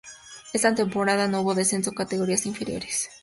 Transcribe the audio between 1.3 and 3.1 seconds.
hubo descenso a categorías inferiores.